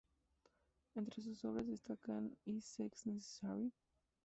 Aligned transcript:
Entre 0.95 1.21
sus 1.21 1.45
obras 1.45 1.67
destacan: 1.67 2.35
"Is 2.43 2.65
sex 2.65 3.05
necessary? 3.05 3.71